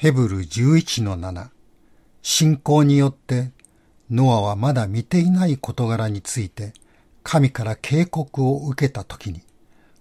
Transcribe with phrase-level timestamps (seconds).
[0.00, 1.48] ヘブル11の7
[2.22, 3.50] 信仰によって
[4.10, 6.72] ノアはまだ見ていない事柄について
[7.22, 9.42] 神から警告を受けた時に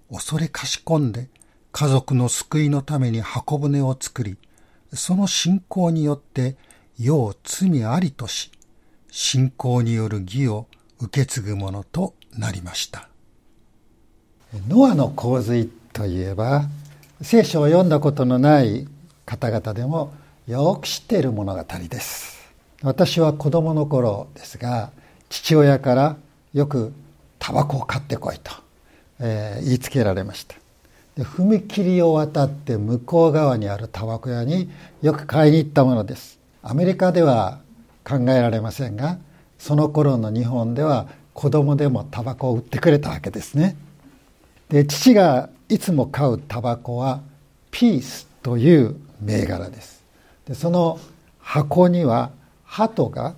[0.10, 1.28] 恐れかしこんで
[1.74, 4.38] 家族の救いのために箱舟を作り
[4.94, 6.56] その信仰によって
[6.98, 8.52] 世を罪ありとし
[9.12, 10.68] 信仰による義を
[11.02, 13.10] 受け継ぐものとなりました。
[14.70, 16.70] ノアの洪水といえば
[17.22, 18.88] 聖書を読んだことのない
[19.30, 20.12] 方々でも
[20.48, 22.50] よく知っている物語です。
[22.82, 24.90] 私は子供の頃ですが
[25.30, 26.18] 父親から
[26.52, 26.92] よく
[27.38, 28.52] タバコを買ってこいと、
[29.20, 30.56] えー、言いつけられました。
[31.16, 34.72] で踏切を渡って向こう側にあるタバコ屋に
[35.04, 36.40] よく買いに行ったものです。
[36.64, 37.60] アメリカでは
[38.04, 39.20] 考えられませんが
[39.60, 43.78] その頃の日本では子供でもタバコを売ってくれたわけですね。
[44.70, 47.22] で父がいつも買うタバコは
[47.70, 50.04] ピースという銘柄です。
[50.46, 51.00] でその
[51.40, 52.32] 箱には
[52.64, 53.36] 鳩が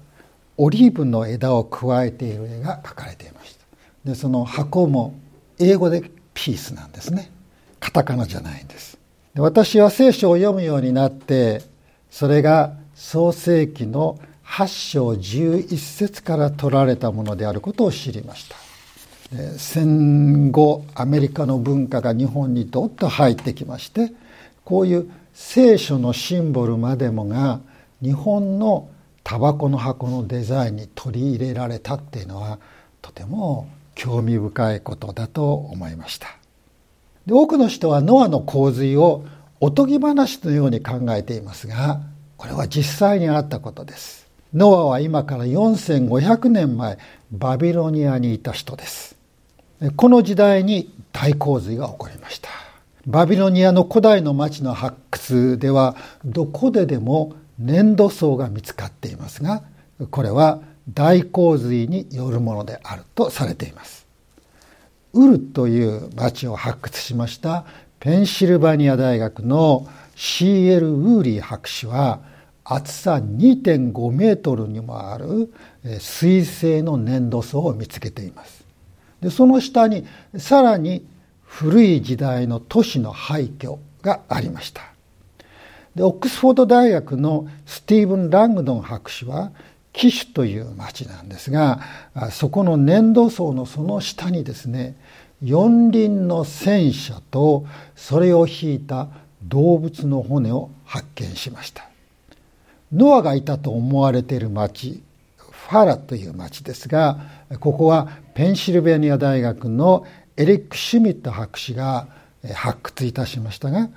[0.57, 3.65] オリーブの枝をくわえている絵が描かれていました。
[4.05, 5.13] でその箱も
[5.59, 7.31] 英語でピースなんですね。
[7.79, 8.97] カタカナじゃないんです。
[9.33, 11.61] で私は聖書を読むようになって
[12.09, 18.55] それが創世紀の8章11節から取られたものであることを知りました。
[19.57, 24.11] 戦後アメリカの文化が日本にどっと入ってきまして
[24.65, 27.61] こういう聖書のシンボルまでもが
[28.01, 28.89] 日本の
[29.23, 32.59] タバコの箱のデザインに取り入れられたっていうのは
[33.01, 36.27] とても興味深いことだと思いました。
[37.25, 39.25] で多くの人はノアの洪水を
[39.59, 42.01] おとぎ話のように考えていますが
[42.37, 44.27] これは実際にあったことです。
[44.53, 46.97] ノアは今から4500年前
[47.31, 49.15] バビロニアにいた人です。
[49.95, 52.49] この時代に大洪水が起こりました。
[53.07, 54.97] バビロニアの古代の町の発
[55.31, 59.63] 掘ではどこででも粘土層が見つかっていますが
[60.09, 64.07] これは大洪水によるものであるとされています
[65.13, 67.65] ウルという町を発掘しました
[67.99, 70.87] ペンシルバニア大学の C.L.
[70.87, 72.21] ウーリー博士は
[72.63, 75.53] 厚さ2.5メートルにもある
[75.99, 78.63] 水性の粘土層を見つけています
[79.19, 80.05] でその下に
[80.37, 81.05] さらに
[81.43, 84.90] 古い時代の都市の廃墟がありました
[85.95, 89.51] でオックスフォード大学のスティーブン・ラングドン博士は
[89.93, 91.81] キシュという町なんですが
[92.31, 94.95] そこの粘土層のその下にですね
[95.43, 97.65] 四輪の戦車と
[97.95, 99.09] それを引いた
[99.43, 101.91] 動物の骨を発見しました。
[102.93, 105.01] ノアがいたと思われている町
[105.37, 107.19] ファラという町ですが
[107.59, 112.07] ここはペンシルベニア大学のエリック・シュミット博士が
[112.53, 113.89] 発掘いたしましたが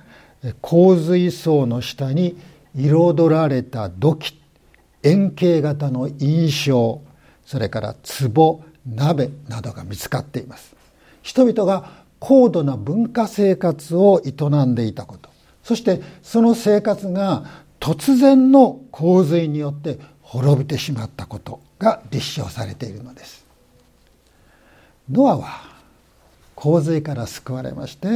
[0.53, 2.37] 洪水層の下に
[2.75, 4.39] 彩られた土器
[5.03, 7.01] 円形型の印象
[7.45, 7.95] それから
[8.33, 10.75] 壺鍋などが見つかっています。
[11.21, 15.29] 人々が高度な文化生活を営んでいたこと。
[15.63, 17.45] そしてその生活が
[17.79, 23.45] 突然の洪水によって滅びてしまったことが立証されているのです。
[25.11, 25.75] ノアは
[26.55, 28.07] 洪水から救われまして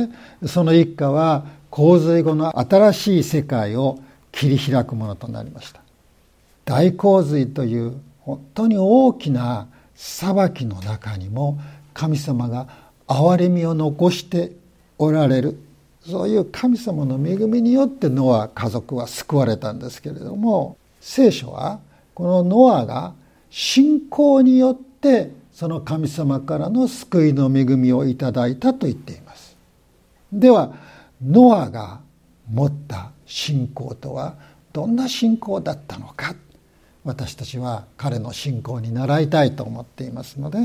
[0.47, 3.99] その一家は洪水後の新しい世界を
[4.31, 5.81] 切り開くものとなりました
[6.65, 11.59] 大洪水という本当に大きな裁きの中にも
[11.93, 12.67] 神様が
[13.07, 14.51] 憐れみを残して
[14.97, 15.57] おられる
[16.05, 21.79] そういう神様の恵みによってノア家族は救われたんですけれども聖書は
[22.13, 23.13] このノアが
[23.49, 29.57] 信仰によってその神様からの救いの恵みをいただいたと言っています。
[30.31, 30.73] では
[31.21, 32.01] ノアが
[32.49, 34.35] 持った信仰とは
[34.73, 36.35] どんな信仰だったのか
[37.03, 40.59] 私たちは彼の信仰に習いたいと思っていますので、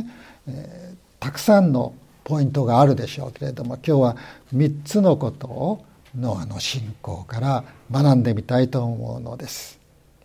[0.48, 1.94] えー、たくさんの
[2.24, 4.16] ポイントがあるでしょうけれども今日は
[4.54, 5.84] 3つのことを
[6.16, 9.80] ノアの信仰から学んでみたいと思うのです。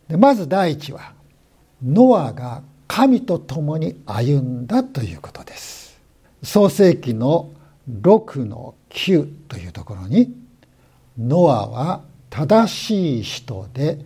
[0.08, 1.14] でまず第一は
[1.84, 6.00] ノアが神と共に歩んだということです。
[6.44, 7.50] 創世紀の
[7.90, 10.36] 6の9というところに
[11.18, 14.00] ノアは正しい人で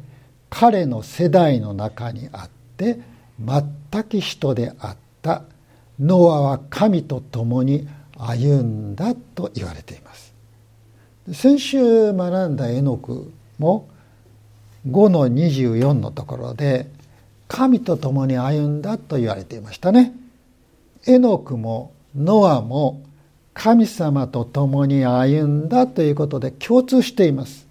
[0.50, 3.00] 彼の世代の中にあって
[3.39, 5.44] 全く人であった。
[6.00, 7.88] ノアは神と共に
[8.18, 10.33] 歩んだと言われています。
[11.31, 13.88] 先週学んだエノクも
[14.88, 16.89] 5の24のところで
[17.47, 20.13] 神と共に歩んだと言われていましたね。
[21.06, 23.01] エノクもノアも
[23.54, 27.68] 神様と共に歩んだということで共通しています。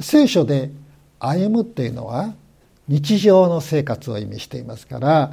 [0.00, 0.70] 聖書で
[1.18, 2.34] 歩むっていうのは
[2.88, 5.32] 日常の生活を意味していますから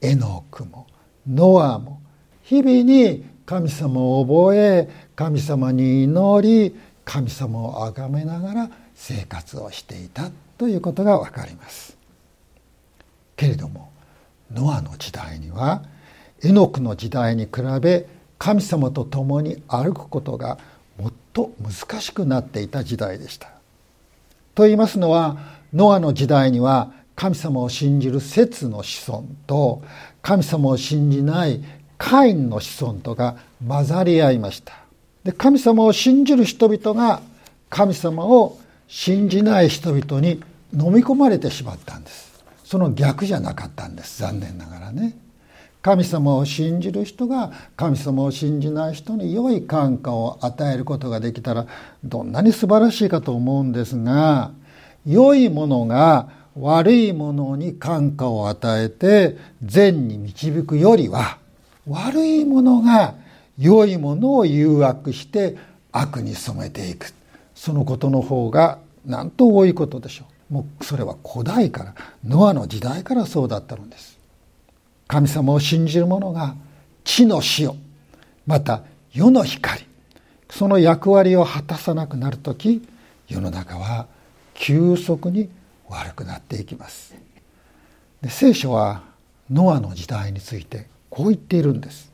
[0.00, 0.86] エノークも
[1.28, 2.00] ノアも
[2.42, 11.96] 日々に神様を覚え神様に祈り神様を崇めながら生活をしていたということが分かります。
[13.36, 13.90] けれども
[14.52, 15.82] ノアの時代には
[16.42, 18.06] エノクの時代に比べ
[18.44, 20.58] 神様と共に歩くことが
[20.98, 23.48] もっと難しくなっていた時代でした。
[24.54, 25.38] と言いますのは
[25.72, 29.82] ノアの時代には神様を信じる説の子孫と
[30.20, 31.64] 神様を信じない
[31.96, 34.74] カインの子孫とが混ざり合いました。
[35.24, 37.22] で神様を信じる人々が
[37.70, 38.58] 神様を
[38.88, 40.42] 信じない人々に
[40.74, 42.44] 飲み込まれてしまったんです。
[42.62, 45.16] その逆じゃなかったんです残念ながらね。
[45.84, 51.66] 神様を信じる人が神様を信じない人に良い感化を与えることができたら
[52.02, 54.52] どんなに素晴らしいかと思うんですが
[55.06, 61.36] 良いものが悪いものに感化を与えて善に導くよりは
[61.86, 63.14] 悪いものが
[63.58, 65.58] 良いものを誘惑して
[65.92, 67.12] 悪に染めていく。
[67.54, 70.54] そのことの方がなんと多いことでしょう。
[70.54, 71.94] もうそれは古代から
[72.24, 74.13] ノアの時代からそうだったのです。
[75.06, 76.54] 神様を信じる者が
[77.04, 77.72] 地の塩
[78.46, 79.84] また世の光
[80.50, 82.86] その役割を果たさなくなる時
[83.28, 84.06] 世の中は
[84.54, 85.48] 急速に
[85.88, 87.14] 悪くなっていきます。
[88.22, 89.02] で聖書は
[89.50, 92.10] ノアの時代についてこう言っているんです。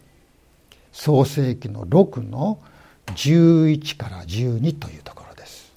[0.93, 2.59] 創世紀の6の
[3.07, 5.73] 11から12というところです。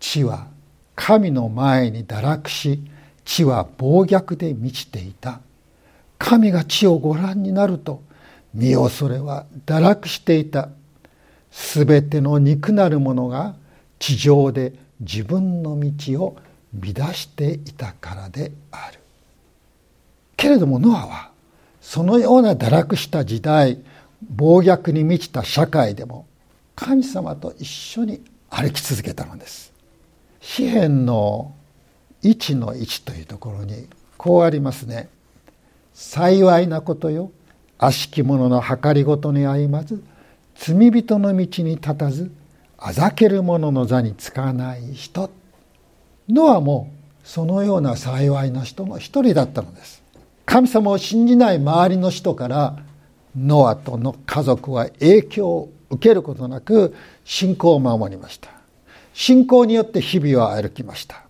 [0.00, 0.48] 地は
[0.94, 2.80] 神の前に堕落し
[3.24, 5.40] 地は暴虐で満ちていた。
[6.22, 8.00] 神が地をご覧になると
[8.54, 10.68] 身恐れは堕落していた。
[11.50, 13.56] すべての肉なるものが
[13.98, 16.36] 地上で自分の道を
[16.80, 19.00] 乱していたからである。
[20.36, 21.30] けれどもノアは
[21.80, 23.82] そのような堕落した時代
[24.30, 26.26] 暴虐に満ちた社会でも
[26.76, 29.72] 神様と一緒に歩き続けたのです。
[30.40, 31.52] 詩篇の
[32.22, 35.08] 1の1というところにこうありますね。
[35.94, 37.30] 幸いなことよ。
[37.78, 40.02] 悪しき者の計りごとに歩まず
[40.54, 42.30] 罪人の道に立たず
[42.78, 45.30] あざける者の座につかない人。
[46.28, 46.90] ノアも
[47.24, 50.02] そのような幸いな人の一人だったのです。
[50.46, 52.76] 神様を信じない周りの人から
[53.36, 56.94] ノアとの家族は影響を受けることなく
[57.24, 58.50] 信仰を守りました。
[59.14, 61.22] 信仰によって日々を歩きました。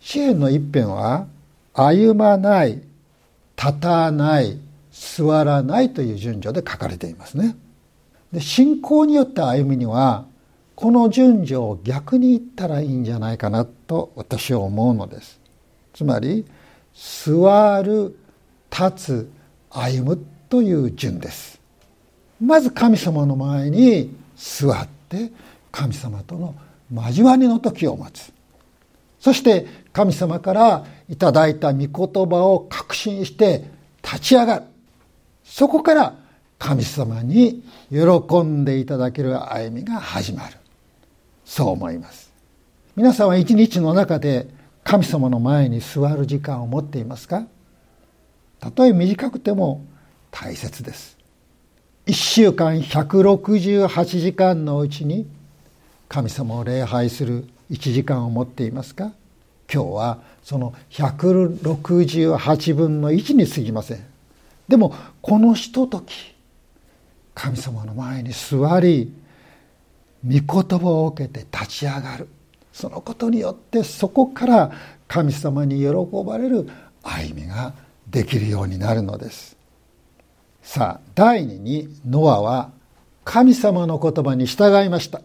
[0.00, 1.26] 詩篇の一辺は
[1.74, 2.82] 歩まない
[3.62, 4.58] 立たない
[4.90, 7.56] 座らないという順序で書かれていますね。
[8.32, 10.24] で信仰によって歩みには
[10.74, 15.38] この順序を逆に言ったらいいんじゃないかなと私は思うのです。
[15.92, 16.46] つまり
[16.94, 18.16] 座る
[18.70, 19.30] 立つ
[19.68, 21.60] 歩むという順です。
[22.40, 25.30] まず神様の前に座って
[25.70, 26.54] 神様との
[26.92, 28.32] 交わりの時を待つ。
[29.18, 31.88] そして神様からいただいた御言
[32.28, 33.64] 葉を確信して
[34.02, 34.62] 立ち上がる。
[35.44, 36.14] そこから
[36.58, 40.56] 神様に喜んでいただける歩みが始まる。
[41.44, 42.30] そう思います。
[42.94, 44.48] 皆さんは一日の中で
[44.84, 47.46] 神様の前に座る時間を持っていますか？
[48.60, 49.84] たとえ短くても
[50.30, 51.16] 大切です。
[52.06, 55.26] 一週間168時間のうちに
[56.08, 59.12] 神様を礼拝する1時間を持っていますか？
[59.72, 64.04] 今日はその168分の1に過ぎません。
[64.68, 66.34] でもこのひととき
[67.34, 69.12] 神様の前に座り
[70.24, 72.28] 御言葉を受けて立ち上がる。
[72.72, 74.72] そのことによってそこから
[75.08, 75.88] 神様に喜
[76.24, 76.68] ばれる
[77.02, 77.74] 歩みが
[78.08, 79.56] できるようになるのです。
[80.62, 82.70] さあ第二にノアは
[83.24, 85.20] 神様の言葉に従いました。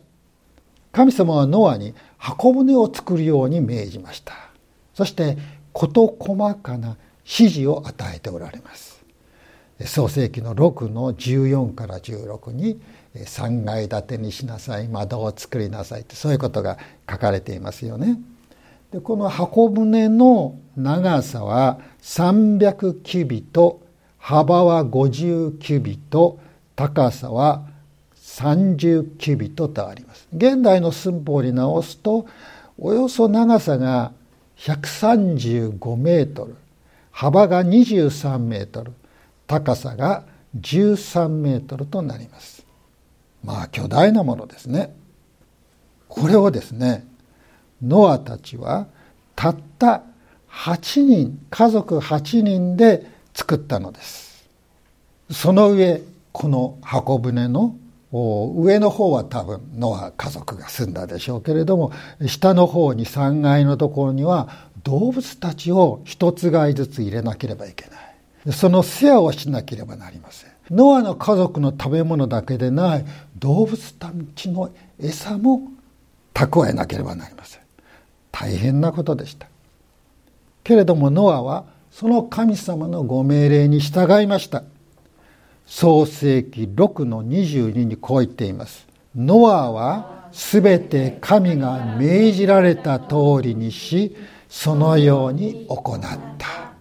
[0.96, 4.34] 神様はノアに箱舟を作るように命じました。
[4.94, 5.38] そして
[5.74, 9.04] 事細かな指示を与えておられます。
[9.84, 12.80] 創世紀の6の14から16に
[13.14, 16.78] 3階建てにしなさい窓を作りなさいってそういうことが
[17.12, 18.18] 書かれていますよね。
[18.92, 23.82] でこの箱舟の長さは300キュビト
[24.18, 26.40] 幅は50キュビト
[26.78, 27.68] 高さは
[28.36, 30.27] 30キュビトとあります。
[30.36, 32.27] 現代の寸法に直すと
[32.77, 34.12] およそ長さが
[34.58, 36.56] 135メートル
[37.12, 38.92] 幅が23メートル
[39.48, 40.25] 高さが
[40.60, 42.65] 13メートルとなります。
[43.42, 44.94] まあ巨大なものですね。
[46.10, 47.08] これをですね
[47.82, 48.88] ノアたちは
[49.36, 50.04] たった
[50.50, 54.46] 8人家族8人で作ったのです。
[55.32, 56.01] その上
[56.34, 57.77] この箱舟の
[58.12, 61.92] 上の方は多分ノア家族が住んだでしょうけれども
[62.28, 68.54] 下の方に3階のところには動物たちを一つ飼いずつ入れなければいけない。
[68.54, 70.52] その世話をしなければなりません。
[70.70, 73.06] ノアの家族の食べ物だけでない
[73.38, 75.72] 動物たちの餌も
[76.34, 77.62] 蓄えなければなりません。
[78.32, 79.48] 大変なことでした。
[80.64, 84.64] けれどもノアはその神様のご命令に従いました。
[85.65, 88.88] 創世紀6の22にこう言っています。
[89.15, 94.15] ノアはすべて神が命じられた通りにし
[94.50, 96.00] そのように行っ
[96.38, 96.74] た。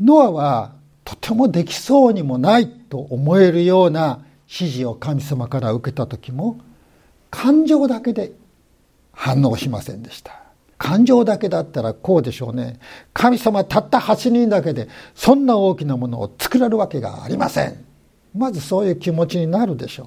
[0.00, 0.72] ノアは
[1.04, 6.58] とてもできそうにもないと思えるような指示を神様から受けた時も
[7.30, 8.32] 感情だけで
[9.12, 10.42] 反応しませんでした。
[10.76, 12.80] 感情だけだったらこうでしょうね。
[13.14, 17.91] 神様たった8人だけでそんな大きなものを作れるわけがありません。
[18.34, 20.06] まずそういう気持ちになるでしょう。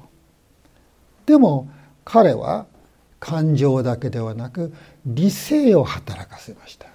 [1.27, 1.67] でも
[2.03, 2.65] 彼は
[3.19, 4.73] 感情だけではなく
[5.05, 6.87] 理性を働かせました。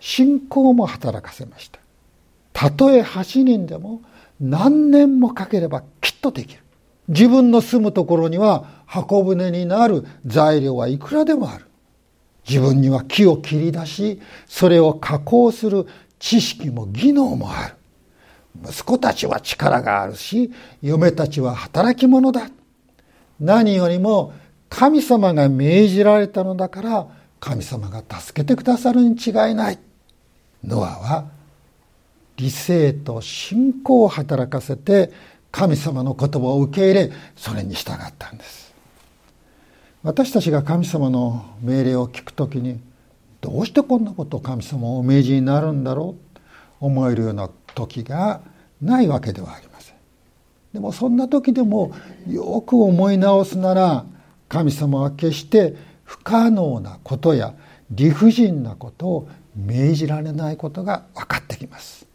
[0.00, 1.80] 信仰も働かせました。
[2.52, 4.02] たとえ8人でも
[4.40, 6.60] 何年もかければきっとできる。
[7.08, 11.66] 自分の住むところには箱舟になる材料はいくらでもある。
[12.48, 15.86] 自分には木を切り出しそれを加工する
[16.18, 17.74] 知識も技能もある。
[18.62, 22.48] 息子たちは力があるし嫁たちは働き者だ。
[23.40, 24.32] 何よりも
[24.68, 27.06] 神様が命じられたのだから
[27.40, 29.78] 神様が助けてくださるに違いない。
[30.62, 31.26] ノアは
[32.36, 35.12] 理性と信仰を働かせて
[35.52, 38.72] 神様の言葉を受け入れそれに従ったんです。
[40.02, 42.80] 私たちが神様の命令を聞くときに
[43.40, 46.34] どうしてこんなことを神様をお命じになるんだろう？
[46.34, 46.40] と
[46.80, 48.40] 思えるような時が
[48.80, 49.94] ないわけではありません。
[50.72, 51.92] でもそんな時でも
[52.28, 54.04] よく思い直すなら
[54.48, 57.54] 神様は決して不可能なことや
[57.90, 62.06] 理不尽なことを命じられないことが分かってきます。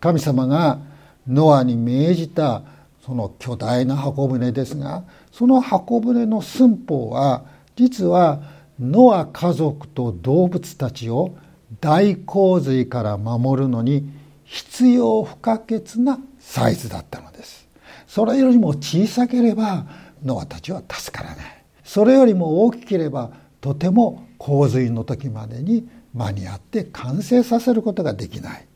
[0.00, 0.80] 神様が
[1.26, 2.62] ノアに命じた
[3.04, 7.44] その巨大な箱舟ですがその箱舟の寸法は
[7.76, 8.42] 実は
[8.80, 11.36] ノア家族と動物たちを
[11.80, 14.08] 大洪水から守るのに
[14.52, 17.66] 必要不可欠なサイズだったのです。
[18.06, 19.86] それよりも小さければ
[20.22, 21.64] ノアたちは助からない。
[21.82, 23.30] それよりも大きければ
[23.62, 28.66] とても洪水の時までに間に合って完成させることができない。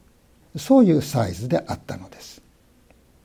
[0.56, 2.40] そういうサイズであったのです。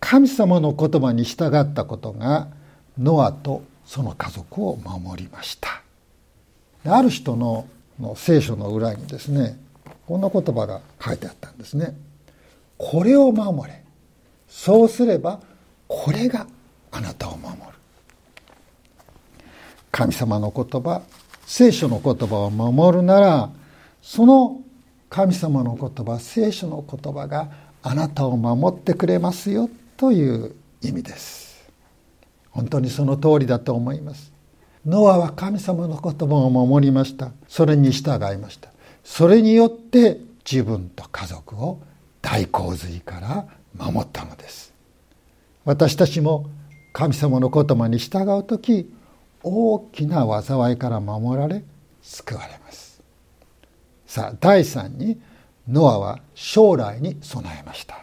[0.01, 2.50] 神様の言葉に従ったことが
[2.98, 5.81] ノアとその家族を守りました。
[6.84, 7.65] ある人の
[8.17, 9.58] 聖書の裏にですね
[10.05, 11.96] こんな言葉が書いてあったんですね。
[12.81, 13.83] これを守れ。
[14.47, 15.39] そうすれば
[15.88, 16.47] これが
[16.89, 17.57] あなたを守る。
[19.91, 21.03] 神様の言葉
[21.45, 23.50] 聖書の言葉を守るなら
[24.01, 24.61] その
[25.09, 27.51] 神様の言葉聖書の言葉が
[27.83, 31.69] あなたを守ってくれますよという意味です。
[32.50, 34.31] 本当にその通りだと思います。
[34.88, 37.31] ノアは神様の言葉を守りました。
[37.47, 38.69] それに従いました。
[39.03, 40.19] それによって
[40.50, 41.79] 自分と家族を
[42.21, 44.73] 大洪水から守ったのです。
[45.65, 46.49] 私たちも
[46.93, 48.91] 神様の言葉に従う時
[49.43, 51.63] 大きな災いから守られ
[52.01, 53.01] 救われます。
[54.05, 55.19] さあ第3に
[55.67, 57.99] ノアは将来に備えました。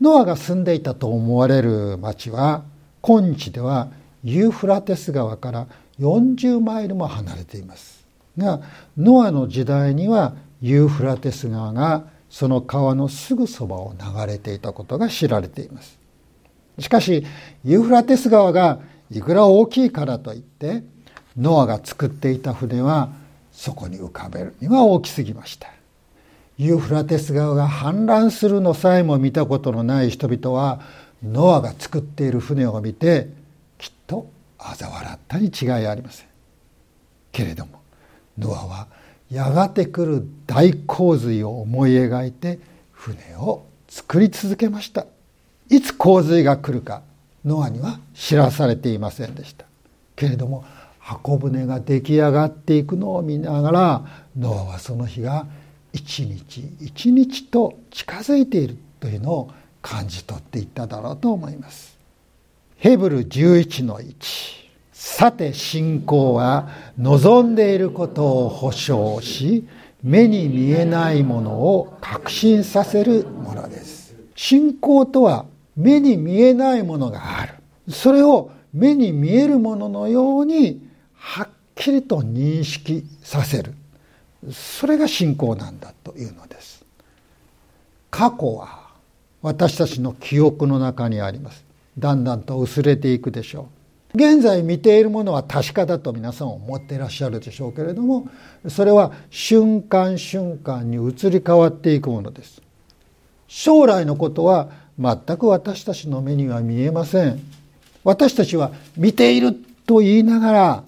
[0.00, 2.64] ノアが住んでいたと思われる町は
[3.00, 3.90] 今日では
[4.24, 5.66] ユーフラテス川から
[5.98, 8.06] 40マイルも離れています。
[8.38, 8.60] が
[8.96, 15.98] ノアの時代にはユーフラテス川がその川のすぐそばを流れていたことが知られています。
[16.78, 17.26] しかし
[17.62, 20.82] ユーフラテス川がいくら大きいからといって
[21.36, 23.10] ノアが作っていた船は
[23.52, 25.68] そこに浮かべるには大きすぎました。
[26.56, 30.80] ユーフラテス川が氾濫するのさえも見たことのない人々は
[31.22, 33.28] ノアが作っている船を見て
[33.76, 34.26] きっと
[34.58, 36.26] 嘲笑ったに違いありません。
[37.30, 37.82] けれども
[38.38, 39.01] ノアは
[39.32, 42.58] やがて来る大洪水を思い描いて
[42.92, 45.06] 船を作り続けました。
[45.70, 47.00] いつ洪水が来るか
[47.42, 49.64] ノアには知らされていませんでした。
[50.16, 50.66] けれども
[50.98, 55.46] 箱舟が出来上がっていくのを見ながらノアはその日が
[55.94, 61.96] 一日一日と近づいているというのを感じ取っていっただろうと思います。
[62.76, 64.61] ヘブル11の1
[65.04, 69.66] さて信仰は望んでいることを保証し
[70.02, 77.54] 目に見えないものを確信させるものです信仰とは目に見えないものがある
[77.88, 83.74] それを目に見えるもののようにはっきりと認識させる。
[84.50, 86.84] それが信仰なんだというのです。
[88.10, 88.90] 過去は
[89.40, 91.64] 私たちの記憶の中にあります。
[91.98, 93.81] だんだんと薄れていくでしょう。
[94.14, 98.28] 現在見ているものは確かだと皆さん思っていらっしゃるでしょうけれども
[98.68, 102.60] それは瞬間瞬間に移り変わっていくものです。
[103.48, 107.40] 将来のことは全く私たちの目には見えません。
[108.04, 109.54] 私たちは見ている
[109.86, 110.84] と言いながら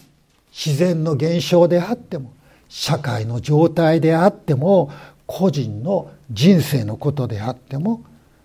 [0.52, 2.32] 自然の現象であっても
[2.68, 4.90] 社会の状態であっても
[5.26, 8.04] 個人の人生のことであっても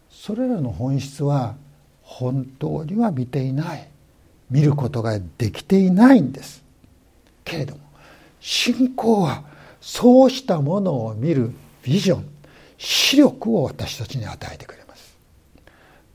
[0.10, 1.56] それらの本質は
[2.02, 3.89] 本当には見ていない。
[4.50, 6.64] 見ることができていないんです。
[7.44, 7.82] けれども
[8.40, 9.44] 信仰は
[9.82, 11.52] そうしたものを見る
[11.84, 12.26] ビジョン
[12.78, 15.16] 視力を私たちに与えてくれます。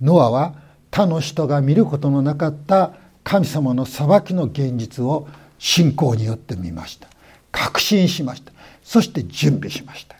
[0.00, 0.54] ノアは
[0.90, 7.08] 他の人が見ることのなかった神様の裁きの現実を信仰によって見ました。
[7.52, 8.52] 確信しました。
[8.82, 10.16] そして準備しました。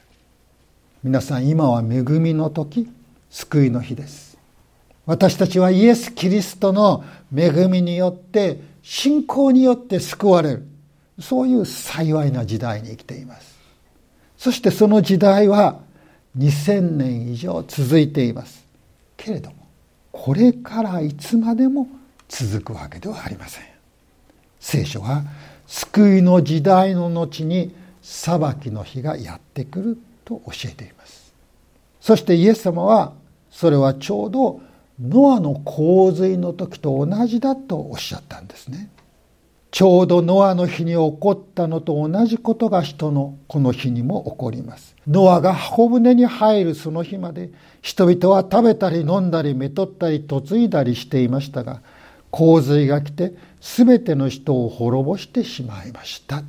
[1.03, 2.89] 皆さん今は恵みの時
[3.31, 4.34] 救いの日です。
[5.07, 10.67] 私たちはイエス・キリストの恵みによって信仰によって救われる。
[11.21, 13.55] そういう幸いな時代に生きています。
[14.37, 15.81] そしてその時代は
[16.37, 18.65] 2000年以上続いています。
[19.17, 19.57] けれども
[20.11, 21.87] これからいつまでも
[22.29, 23.65] 続くわけではありません。
[24.59, 25.25] 聖書は
[25.67, 31.33] 救いの時代の後に裁きの日がやってくると教えています。
[32.01, 33.13] そしてイエス様は
[33.51, 34.61] それはちょうど
[35.01, 38.91] ノアの洪水の時と同じだとおっしゃったんですね。
[39.71, 44.95] ちょうどノアの日に起こったのと同じことが人のこの日にも起こります。
[45.09, 47.51] ノアが箱舟に入るその日まで
[47.83, 51.83] 人々は食べたり飲んだりめとったり嫁いだりしていましたが
[52.31, 56.45] 洪水が来て全ての人を滅ぼしてしまいました。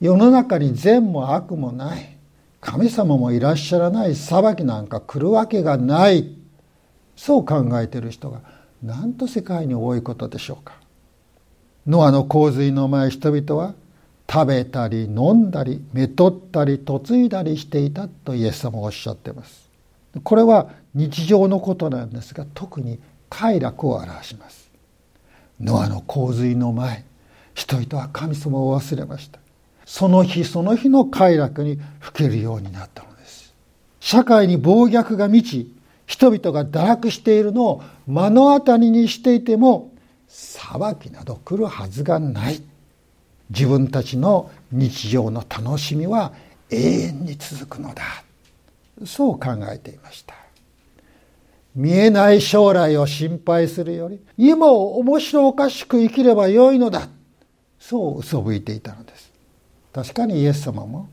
[0.00, 2.16] 世の中に善も悪もない。
[2.62, 4.16] 神様もいらっしゃらない。
[4.16, 6.41] 裁きなんか来るわけがない。
[7.16, 8.40] そう考えている人が
[8.82, 10.74] なんと世界に多いことでしょうか。
[11.86, 13.74] ノアの洪水の前人々は
[14.30, 19.68] 食べたり飲んだりめとったり嫁いだりしていたとイエス様はおっしゃってます。
[20.22, 24.70] これは日常のことなんですが特に快楽を表します。
[25.60, 27.04] ノアの洪水の前
[27.54, 29.38] 人々は神様を忘れました。
[29.84, 33.54] その日その日の快楽にふけるようになったのです。
[34.00, 35.71] 社会に暴虐が満ち
[36.12, 39.90] 人々が堕落しているのを目の当たりにしていても
[40.28, 40.62] 裁
[40.96, 42.60] きなど来るはずがない。
[43.48, 46.34] 自分たちの日常の楽しみは
[46.68, 48.02] 永遠に続くのだ。
[49.06, 50.34] そう考えていました。
[51.74, 57.08] 見えない将来を心配するより今を面白おかしく生きればよいのだ。
[57.80, 59.32] そう嘘吹いていたのです。
[59.94, 61.08] 確かにイエス様も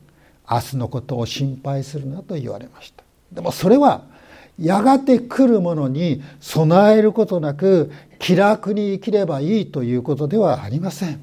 [0.50, 3.02] 明日のことを心配するなと言われました。
[3.32, 4.19] でもそれは
[4.60, 11.20] やがて来るものに備えることなく気楽に生きればいいということではありません。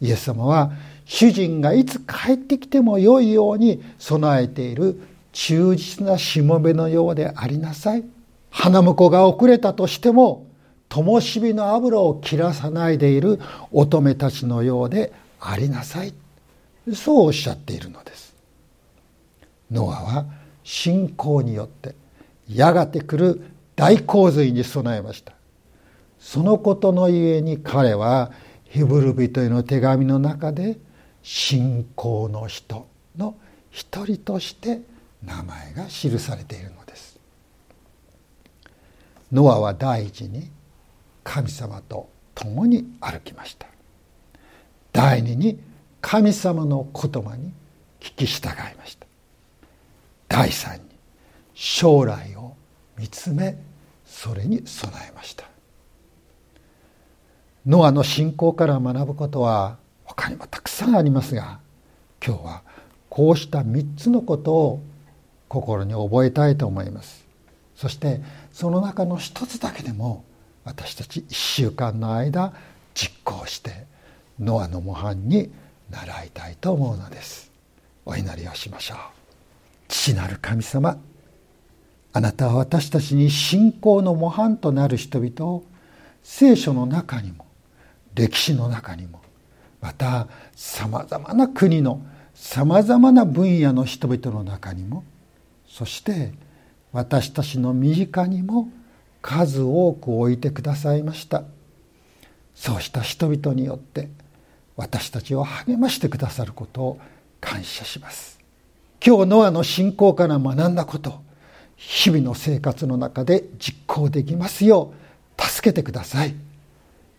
[0.00, 0.72] イエス様は
[1.04, 5.00] 主人がいつ帰ってきてもよいように備えている
[5.32, 8.04] 忠実なしもべのようでありなさい。
[8.50, 10.46] 花婿が遅れたとしても
[10.88, 13.40] 灯火の油を切らさないでいる
[13.72, 16.14] 乙女たちのようでありなさい。
[16.94, 18.34] そうおっしゃっているのです。
[19.70, 20.26] ノアは
[20.62, 21.94] 信仰によって
[22.48, 23.40] やがて来る
[23.76, 25.32] 大洪水に備えました。
[26.18, 28.32] そのことのゆえに彼は
[28.64, 30.78] ヒブル人への手紙の中で
[31.22, 33.36] 信仰の人の
[33.70, 34.80] 一人として
[35.22, 37.18] 名前が記されているのです。
[39.32, 40.50] ノアは第一に
[41.22, 43.66] 神様と共に歩きました。
[44.92, 45.58] 第二に
[46.00, 47.52] 神様の言葉に
[48.00, 49.06] 聞き従いました。
[50.28, 50.93] 第三に
[51.54, 52.56] 将来を
[52.98, 53.56] 見つめ
[54.04, 55.44] それに備えました。
[57.66, 61.60] ノアの信仰から学ぶことは他にもたくさんありますが
[62.24, 62.62] 今日は
[63.08, 64.82] こうした3つのことを
[65.48, 67.24] 心に覚えたいと思います。
[67.74, 68.20] そして
[68.52, 70.24] その中の一つだけでも
[70.64, 72.52] 私たち1週間の間
[72.94, 73.86] 実行して
[74.38, 75.50] ノアの模範に
[75.90, 77.50] 習いたいと思うのです。
[78.04, 78.98] お祈りをしましょう。
[79.88, 80.98] 父なる神様
[82.16, 85.64] あなたは私たちに信仰の模範となる人々を
[86.22, 87.44] 聖書の中にも
[88.14, 89.20] 歴史の中にも
[89.80, 95.02] またさまざまな国のさまざまな分野の人々の中にも
[95.66, 96.32] そして
[96.92, 98.68] 私たちの身近にも
[99.20, 101.42] 数多く置いてくださいました。
[102.54, 104.08] そうした人々によって
[104.76, 107.00] 私たちを励ましてくださることを
[107.40, 108.38] 感謝します。
[109.04, 111.23] 今日ノアの信仰から学んだこと
[111.86, 114.92] 日々の生活の中で実行できますよ
[115.38, 116.34] う助けてください。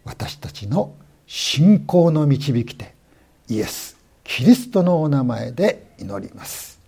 [0.03, 0.93] 私たちの
[1.27, 2.93] 信仰の導き手
[3.47, 6.79] イエスキリストのお名前で祈ります。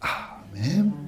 [0.00, 1.05] アーメン。